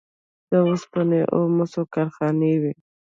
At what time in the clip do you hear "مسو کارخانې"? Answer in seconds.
1.57-2.53